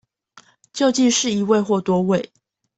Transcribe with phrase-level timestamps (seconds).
[0.73, 2.31] 究竟是一位或多位